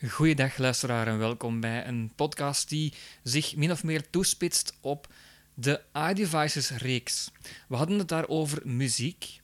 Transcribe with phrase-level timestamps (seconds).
[0.09, 5.07] Goeiedag luisteraar en welkom bij een podcast die zich min of meer toespitst op
[5.55, 5.81] de
[6.11, 7.31] iDevices reeks.
[7.69, 9.41] We hadden het daar over muziek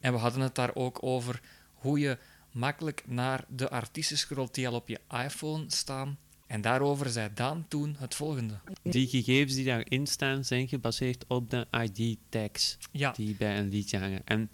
[0.00, 1.40] en we hadden het daar ook over
[1.74, 2.18] hoe je
[2.52, 6.18] makkelijk naar de artiesten scrolt die al op je iPhone staan.
[6.48, 8.58] En daarover zei Daan toen het volgende.
[8.82, 13.98] Die gegevens die daarin staan zijn gebaseerd op de ID-tags Ja, die bij een liedje
[13.98, 14.22] hangen.
[14.24, 14.50] En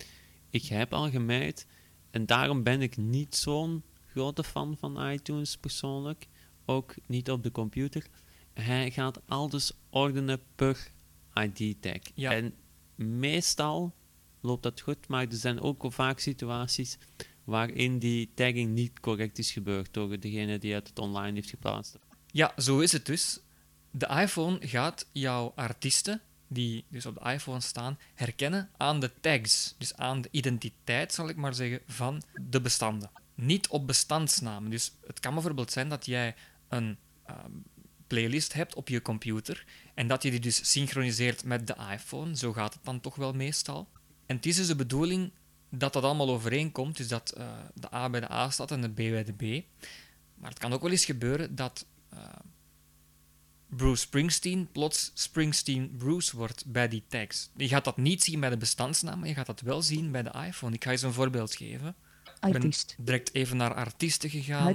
[0.50, 1.66] ik heb al gemerkt,
[2.10, 6.26] en daarom ben ik niet zo'n grote fan van iTunes persoonlijk,
[6.64, 8.06] ook niet op de computer.
[8.52, 10.88] Hij gaat alles ordenen per
[11.34, 12.00] ID-tag.
[12.14, 12.32] Ja.
[12.32, 12.54] En
[12.94, 13.94] meestal
[14.40, 16.98] loopt dat goed, maar er zijn ook vaak situaties
[17.44, 21.98] waarin die tagging niet correct is gebeurd door degene die het online heeft geplaatst.
[22.26, 23.40] ja, zo is het dus.
[23.90, 29.74] De iPhone gaat jouw artiesten, die dus op de iPhone staan, herkennen aan de tags.
[29.78, 33.10] Dus aan de identiteit, zal ik maar zeggen, van de bestanden.
[33.34, 34.70] Niet op bestandsnamen.
[34.70, 36.34] Dus het kan bijvoorbeeld zijn dat jij
[36.68, 37.50] een ehm,
[38.06, 42.36] playlist hebt op je computer en dat je die dus synchroniseert met de iPhone.
[42.36, 43.88] Zo gaat het dan toch wel meestal.
[44.26, 45.30] En het is dus de bedoeling
[45.78, 48.88] dat dat allemaal overeenkomt, dus dat eh, de A bij de A staat en de
[48.88, 49.64] B bij de B.
[50.34, 52.18] Maar het kan ook wel eens gebeuren dat eh,
[53.66, 57.50] Bruce Springsteen plots Springsteen Bruce wordt bij die tags.
[57.56, 60.22] Je gaat dat niet zien bij de bestandsnaam, maar je gaat dat wel zien bij
[60.22, 60.74] de iPhone.
[60.74, 61.94] Ik ga je eens een voorbeeld geven.
[62.46, 64.74] Ik ben direct even naar artiesten gegaan.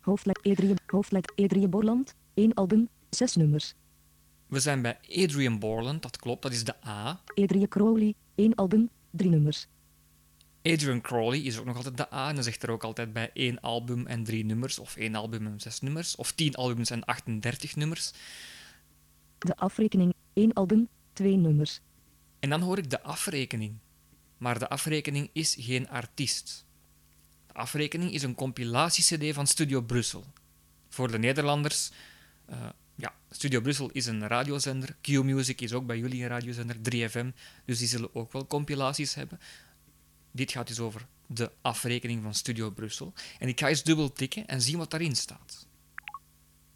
[0.00, 2.14] Hoofdlek Edrie, hoofdlek Edrie Borland.
[2.34, 3.74] 1 album, 6 nummers.
[4.46, 7.20] We zijn bij Adrian Borland, dat klopt, dat is de A.
[7.34, 8.14] Edrie Crowley.
[8.34, 9.66] 1 album, 3 nummers.
[10.62, 12.28] Adrian Crowley is ook nog altijd de A.
[12.28, 15.46] En dan zegt er ook altijd bij één album en drie nummers, of één album
[15.46, 18.12] en zes nummers, of tien albums en 38 nummers.
[19.38, 20.14] De afrekening.
[20.32, 21.80] 1 album, 2 nummers.
[22.38, 23.78] En dan hoor ik de afrekening.
[24.38, 26.64] Maar de afrekening is geen artiest.
[27.46, 30.24] De afrekening is een compilatie-cd van Studio Brussel.
[30.88, 31.90] Voor de Nederlanders,
[32.46, 34.96] eh, ja, Studio Brussel is een radiozender.
[35.00, 37.30] Q-Music is ook bij jullie een radiozender, 3FM.
[37.64, 39.40] Dus die zullen ook wel compilaties hebben.
[40.32, 43.12] Dit gaat dus over de afrekening van Studio Brussel.
[43.38, 45.66] En ik ga eens dubbel tikken en zien wat daarin staat.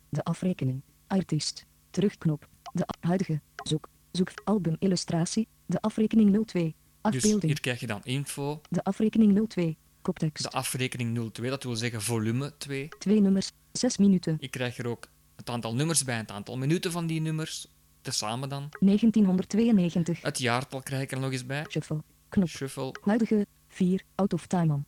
[0.08, 0.82] De afrekening.
[1.06, 1.66] Artiest.
[1.90, 2.48] Terugknop.
[2.72, 3.40] De huidige.
[3.64, 3.88] Zoek.
[4.12, 5.48] Zoek album illustratie.
[5.66, 6.62] De afrekening 02.
[6.62, 6.74] Dus
[7.14, 7.42] Afbeelding.
[7.42, 9.76] hier krijg je dan info, De afrekening 02.
[10.02, 10.42] Koptekst.
[10.42, 12.88] de afrekening 02, dat wil zeggen volume 2.
[12.98, 13.52] 2 nummers.
[13.72, 14.36] 6 minuten.
[14.40, 17.66] Ik krijg er ook het aantal nummers bij, het aantal minuten van die nummers,
[18.00, 18.68] tezamen dan.
[18.80, 20.22] 1992.
[20.22, 21.64] Het jaartal krijg ik er nog eens bij.
[21.68, 22.02] Shuffle.
[22.36, 22.48] Knop.
[22.48, 22.94] Shuffle.
[23.02, 23.46] Huidige.
[23.68, 24.02] 4.
[24.14, 24.84] Out of time on.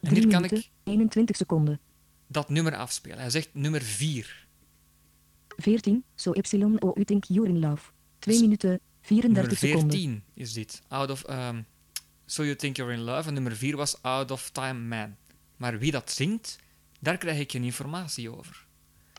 [0.00, 0.58] En 3 hier kan minuten.
[0.58, 1.80] ik 21 seconden.
[2.26, 3.18] dat nummer afspelen.
[3.18, 4.46] Hij zegt nummer 4.
[5.56, 6.04] 14.
[6.14, 7.90] So Y O U think you're in love.
[8.18, 8.80] 2 Dus minuten.
[9.00, 9.90] 34 Nummer seconden.
[9.98, 10.82] 14 is dit.
[10.88, 11.66] Out of, um,
[12.26, 13.28] so You Think You're in Love.
[13.28, 15.16] En nummer 4 was Out of Time Man.
[15.56, 16.58] Maar wie dat zingt,
[17.00, 18.66] daar krijg ik geen informatie over.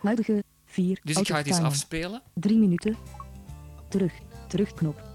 [0.01, 0.99] Huidige 4.
[1.03, 1.67] Dus out ik ga of het eens time.
[1.69, 2.21] afspelen.
[2.33, 2.97] 3 minuten.
[3.89, 4.13] Terug.
[4.47, 5.10] Terugknop.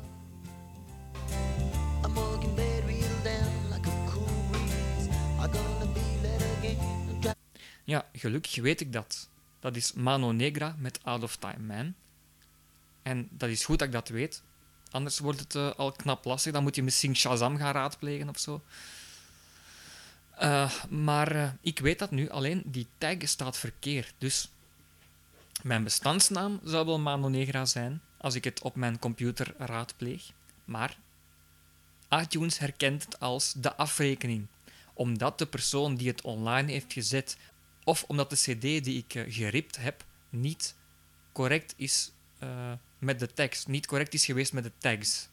[7.87, 9.29] Ja, gelukkig weet ik dat.
[9.61, 11.95] Dat is Mano Negra met Out of Time Man.
[13.03, 14.43] En dat is goed dat ik dat weet.
[14.91, 16.53] Anders wordt het eh, al knap lastig.
[16.53, 18.63] Dan moet je misschien Shazam gaan raadplegen of zo.
[20.37, 24.15] Eh, maar eh, ik weet dat nu, alleen die tag staat verkeerd.
[24.19, 24.49] Dus
[25.63, 30.31] mijn bestandsnaam zou wel Mano Negra zijn als ik het op mijn computer raadpleeg.
[30.65, 30.97] Maar
[32.11, 34.47] iTunes herkent het als de afrekening.
[34.93, 37.37] Omdat de persoon die het online heeft gezet,
[37.87, 40.75] of omdat de CD die ik eh, geript heb niet
[41.33, 45.29] correct is eh, met de tekst, niet correct is geweest met de tags.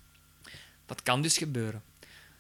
[0.86, 1.84] Dat kan dus gebeuren.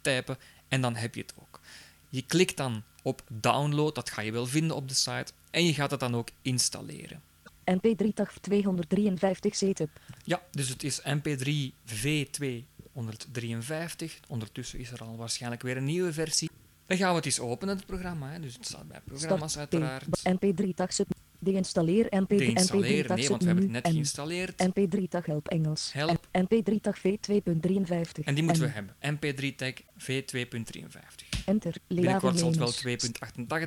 [0.00, 0.38] typen
[0.68, 1.60] en dan heb je het ook.
[2.08, 5.74] Je klikt dan op download, dat ga je wel vinden op de site, en je
[5.74, 7.22] gaat het dan ook installeren.
[7.70, 9.90] MP3 TAG 253 setup.
[10.24, 14.20] Ja, dus het is MP3 V253.
[14.28, 16.50] Ondertussen is er al waarschijnlijk weer een nieuwe versie.
[16.86, 18.30] Dan gaan we het eens openen, het programma.
[18.30, 18.40] Hè.
[18.40, 20.22] Dus het staat bij programma's Start uiteraard.
[20.28, 21.11] MP3 TAG sub.
[21.44, 24.68] Deinstalleer MP3 MP3 Deinstalleren, TAG nee, want we hebben het net geïnstalleerd.
[24.68, 25.92] MP3 TAG help Engels.
[25.92, 26.28] Help.
[26.30, 28.24] En MP3 TAG V2.53.
[28.24, 28.94] En die moeten we hebben.
[29.16, 31.44] MP3 tag V2.53.
[31.46, 31.74] Enter.
[31.86, 33.08] Binnenkort zal het wel Leave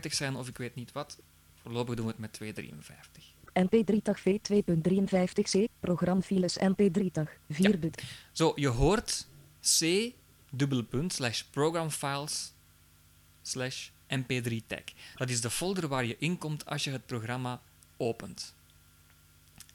[0.10, 1.19] 2.88 zijn of ik weet niet wat.
[1.62, 3.24] Voorlopig doen we het met 2.53.
[3.54, 5.63] MP3 TAG V2.53c.
[5.80, 7.30] Programfiles MP3 TAG.
[7.50, 8.04] 4 bit.
[8.31, 9.28] Zo, je hoort
[9.80, 10.12] C
[10.50, 12.54] dubbele punt slash programfiles
[13.42, 14.84] slash mp3 tag.
[15.16, 17.62] Dat is de folder waar je in komt als je het programma
[17.98, 18.54] opent.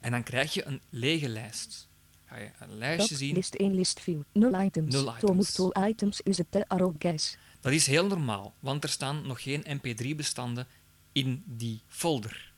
[0.00, 1.88] En dan krijg je een lege lijst.
[2.26, 3.34] Ga je een lijstje zien.
[3.34, 4.20] list 1 list view.
[4.32, 4.92] 0 items.
[4.94, 5.34] Nul To
[5.86, 6.22] items.
[6.50, 7.36] to arrow keys.
[7.60, 10.66] Dat is heel normaal, want er staan nog geen mp3-bestanden
[11.12, 12.52] in die folder.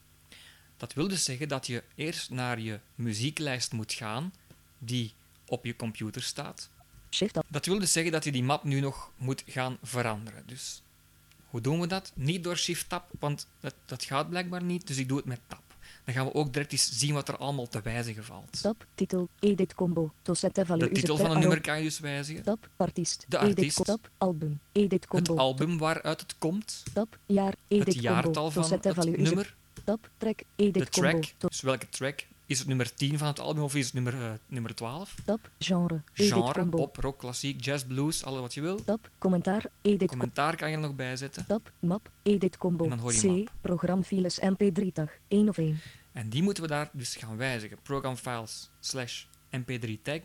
[0.77, 4.33] Dat wil dus zeggen dat je eerst naar je muzieklijst moet gaan,
[4.79, 5.13] die
[5.47, 6.71] op je computer staat.
[7.49, 10.43] Dat wil dus zeggen dat je die map nu nog moet gaan veranderen.
[10.47, 10.83] Dus
[11.53, 12.13] hoe doen we dat?
[12.15, 15.61] Niet door Shift-Tab, want dat, dat gaat blijkbaar niet, dus ik doe het met Tab.
[16.05, 18.63] Dan gaan we ook direct eens zien wat er allemaal te wijzigen valt.
[18.63, 18.87] Tab.
[18.95, 19.29] Titel.
[19.41, 20.13] Edit combo.
[20.23, 21.43] To set the value De titel van een arrow.
[21.43, 22.43] nummer kan je dus wijzigen.
[22.43, 22.69] Tab.
[22.77, 23.25] Artiest.
[23.29, 23.85] De artiest.
[23.85, 24.11] Tab.
[24.19, 24.61] Album.
[24.73, 25.37] Edit Het combo.
[25.37, 27.19] album waaruit het komt, Tab.
[27.27, 27.55] Jaar.
[27.69, 28.11] Edit het combo.
[28.11, 29.55] jaartal To van het nummer,
[29.85, 30.11] Tab.
[30.19, 30.41] Track.
[30.57, 31.09] Edit de combo.
[31.11, 32.27] track, To dus welke track.
[32.53, 35.15] Is het nummer 10 van het album of is het nummer, eh, nummer 12?
[35.25, 35.51] tab.
[35.59, 36.03] Genre.
[36.13, 36.77] Genre, combo.
[36.77, 38.85] pop, rock, klassiek, jazz, blues, alles wat je wil.
[38.85, 39.11] Tab.
[39.19, 39.65] Commentaar.
[39.83, 40.09] Edit.
[40.09, 41.47] Commentaar kan je er nog bij zetten.
[41.47, 41.73] Tab.
[41.79, 42.11] Map.
[42.23, 42.85] Edit combo.
[42.85, 43.23] En dan hoor je C.
[43.23, 43.53] map.
[43.61, 45.11] Programfiles MP3 tag.
[45.29, 45.81] 1 of 1.
[46.13, 47.79] En die moeten we daar dus gaan wijzigen.
[47.83, 50.21] Program files slash mp3 tag.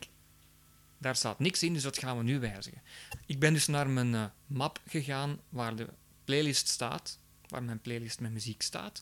[0.97, 2.81] Daar staat niks in, dus dat gaan we nu wijzigen.
[3.25, 5.87] Ik ben dus naar mijn eh, map gegaan waar de
[6.25, 9.01] playlist staat, waar mijn playlist met muziek staat.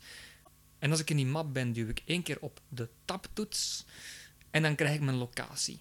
[0.80, 3.86] En als ik in die map ben, duw ik één keer op de tabtoets
[4.52, 5.80] en dan krijg ik mijn locatie.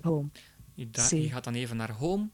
[0.00, 0.28] Home.
[0.74, 2.28] Je, je gaat dan even naar home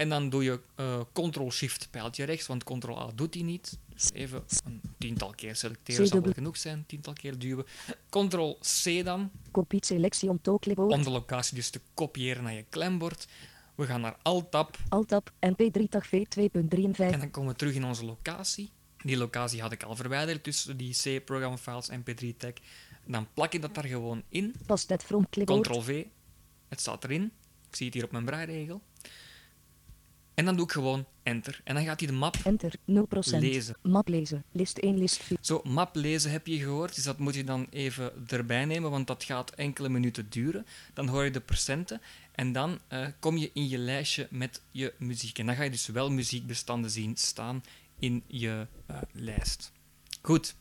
[0.00, 3.78] en dan doe je eh, Ctrl-Shift pijltje rechts, want Ctrl-A doet hij niet.
[3.94, 6.84] Dus even een tiental keer selecteren, zal wel genoeg zijn.
[6.86, 7.64] Tiental keer duwen.
[8.08, 10.92] Ctrl-C dan, Kopie selectie om to clipboard.
[10.92, 13.26] om de locatie dus te kopiëren naar je klembord.
[13.74, 15.32] We gaan naar Alt-Tab Alt-tab.
[15.46, 16.10] MP3 tag V2.53.
[16.96, 18.70] en dan komen we terug in onze locatie.
[19.02, 22.52] Die locatie had ik al verwijderd tussen die C-program files mp3 tag.
[23.06, 24.54] Dan plak ik dat daar gewoon in.
[24.66, 25.68] Past net from clipboard.
[25.68, 26.04] Ctrl-V.
[26.68, 27.32] Het staat erin.
[27.68, 28.82] Ik zie het hier op mijn braairegel.
[30.34, 31.60] En dan doe ik gewoon Enter.
[31.64, 32.74] En dan gaat hij de map Enter.
[32.86, 33.38] 0%.
[33.38, 33.76] lezen.
[33.82, 34.44] Map lezen.
[34.52, 35.38] List 1 list 4.
[35.40, 39.06] Zo, map lezen heb je gehoord, dus dat moet je dan even erbij nemen, want
[39.06, 40.66] dat gaat enkele minuten duren.
[40.94, 42.00] Dan hoor je de procenten
[42.32, 45.38] en dan eh, kom je in je lijstje met je muziek.
[45.38, 47.62] En dan ga je dus wel muziekbestanden zien staan
[48.00, 49.72] in je eh, lijst.
[50.22, 50.54] Goed,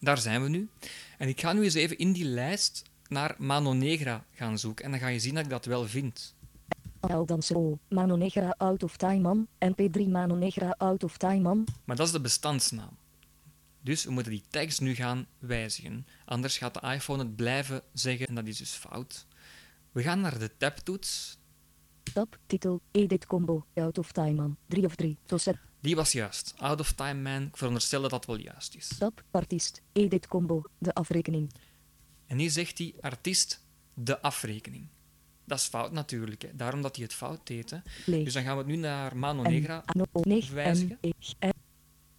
[0.00, 0.68] daar zijn we nu.
[1.18, 4.90] En ik ga nu eens even in die lijst naar Mano Negra gaan zoeken en
[4.90, 6.34] dan ga je zien dat ik dat wel vind.
[7.00, 7.56] Al dansen.
[7.56, 7.78] O.
[7.88, 9.46] Mano Negra out of time man.
[9.64, 11.64] MP3 Mano Negra out of time man.
[11.84, 12.96] Maar dat is de bestandsnaam.
[13.80, 16.06] Dus we moeten die tags nu gaan wijzigen.
[16.24, 19.26] Anders gaat de iPhone het blijven zeggen en dat is dus fout.
[19.92, 21.38] We gaan naar de tabtoets.
[22.12, 22.38] Tab.
[22.46, 22.80] Titel.
[22.90, 23.66] Edit combo.
[23.74, 24.56] Out of time man.
[24.66, 25.16] 3 of 3.
[25.26, 25.56] To set.
[25.80, 26.54] Die was juist.
[26.56, 27.42] Out of time man.
[27.42, 28.98] Ik veronderstel dat dat wel juist is.
[28.98, 29.22] Tab.
[29.30, 29.82] Artiest.
[29.92, 30.62] Edit combo.
[30.78, 31.52] De afrekening.
[32.26, 34.88] En hier zegt die artiest de afrekening.
[35.44, 36.48] Dat is fout natuurlijk, hè.
[36.56, 37.70] daarom dat hij het fout deed.
[37.70, 37.78] Hè.
[38.04, 39.42] Dus dan gaan we het nu naar Mano.
[39.42, 39.82] Negra A.
[39.92, 40.04] No.
[40.12, 40.20] O.
[40.24, 40.54] 9.
[40.54, 40.98] wijzigen.
[41.00, 41.06] M.
[41.38, 41.46] E.
[41.46, 41.52] N.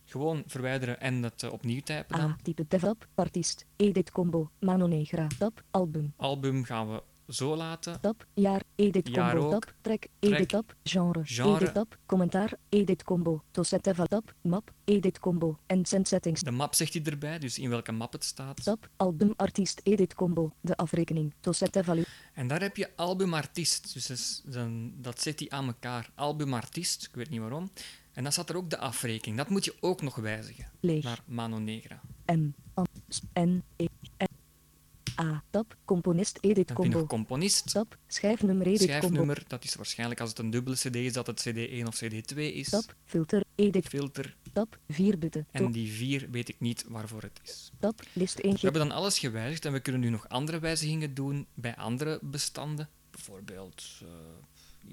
[0.06, 2.30] gewoon verwijderen en het eh, opnieuw typen dan.
[2.30, 2.38] A.
[2.42, 2.96] Type.
[3.16, 3.66] Artiest.
[3.76, 4.50] Edit combo.
[4.60, 5.28] Mano Negra.
[5.40, 5.64] Tab.
[5.72, 6.14] Album.
[6.18, 8.02] Album gaan we zo laten.
[8.02, 11.56] Tab, jaar, edit Jaar combo, tab, track, edit tab, genre, Genre.
[11.56, 16.52] edit tab, commentaar, edit combo, to set tab, map, edit combo, en send settings, De
[16.52, 18.64] map zegt hij erbij, dus in welke map het staat.
[18.64, 23.94] tab, album, artiest, edit combo, de afrekening, to set value, En daar heb je albumartiest.
[23.94, 24.42] Dus
[24.94, 26.10] dat, zet hij aan elkaar.
[26.16, 27.70] Albumartiest, ik weet niet waarom.
[28.14, 29.38] En dan staat er ook de afrekening.
[29.38, 30.72] Dat moet je ook nog wijzigen.
[30.80, 32.02] leeg, Naar Mano Negra.
[32.26, 32.50] M,
[33.34, 33.86] N, E,
[35.20, 37.72] A, tab, componist, edit Dan combo, nog componist.
[37.72, 41.28] tab, schijfnummer, edit combo, Schijfnummer, dat is waarschijnlijk als het een dubbele cd is, dat
[41.28, 42.70] het cd1 of cd2 is.
[42.70, 44.36] tab, filter, edit, Filter.
[44.54, 47.72] tab, 4 bitten, En die 4 weet ik niet waarvoor het is.
[47.80, 51.14] tab, list 1, We hebben dan alles gewijzigd en we kunnen nu nog andere wijzigingen
[51.14, 52.90] doen bij andere bestanden.
[53.12, 54.08] Bijvoorbeeld eh,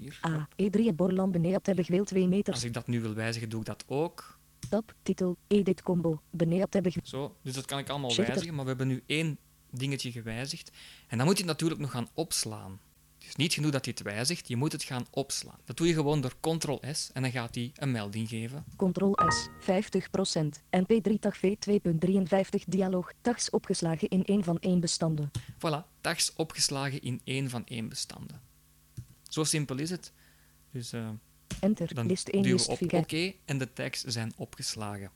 [0.01, 0.19] hier.
[0.25, 3.59] A, E3, Borland, Beneat, hebben gewil 2 meters, Als ik dat nu wil wijzigen, doe
[3.59, 4.39] ik dat ook.
[4.69, 8.27] tab, titel, edit combo, Beneat, hebben Zo, dus dat kan ik allemaal Shifter.
[8.33, 9.37] wijzigen, maar we hebben nu één
[9.77, 10.71] dingetje gewijzigd.
[11.07, 12.79] En dan moet je het natuurlijk nog gaan opslaan.
[13.17, 15.59] Het is niet genoeg dat hij het wijzigt, je moet het gaan opslaan.
[15.65, 18.65] Dat doe je gewoon door Ctrl-S en dan gaat hij een melding geven.
[18.75, 20.61] Ctrl-S, 50%.
[20.77, 23.11] MP3 TAG V2.53 dialoog.
[23.21, 25.31] Tags opgeslagen in één van één bestanden.
[25.53, 28.41] Voilà, tags opgeslagen in één van één bestanden.
[29.29, 30.11] Zo simpel is het.
[30.71, 31.09] Dus eh,
[31.59, 32.99] Enter, dan list 1, duwen we list op 4.
[32.99, 35.11] oké en de tags zijn opgeslagen.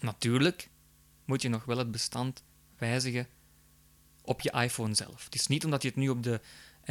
[0.00, 0.70] Natuurlijk
[1.24, 2.44] moet je nog wel het bestand
[2.78, 3.26] wijzigen
[4.26, 5.24] op je iPhone zelf.
[5.24, 6.40] Het is niet omdat je het nu op de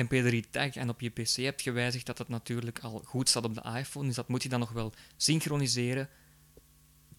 [0.02, 3.54] MP3 tag en op je PC hebt gewijzigd dat het natuurlijk al goed staat op
[3.54, 4.06] de iPhone.
[4.06, 6.10] Dus dat moet je dan nog wel synchroniseren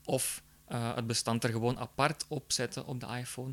[0.05, 3.53] of eh, het bestand er gewoon apart op zetten op de iPhone.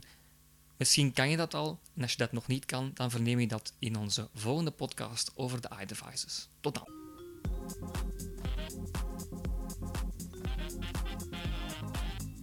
[0.78, 3.48] Misschien kan je dat al, en als je dat nog niet kan, dan verneem je
[3.48, 6.50] dat in onze volgende podcast over de iDevices.
[6.60, 6.88] Tot dan.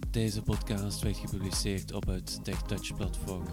[0.09, 3.45] Deze podcast werd gepubliceerd op het TechTouch-platform.